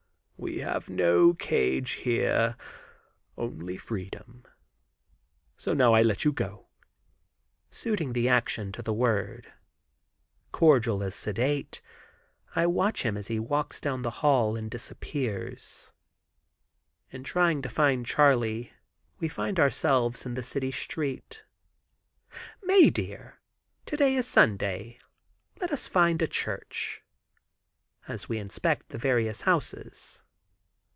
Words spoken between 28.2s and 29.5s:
we inspect the various